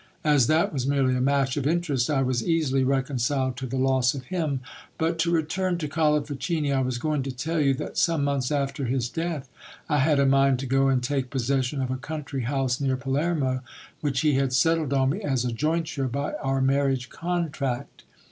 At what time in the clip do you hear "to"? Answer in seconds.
3.57-3.67, 5.19-5.29, 5.77-5.87, 7.21-7.31, 10.61-10.65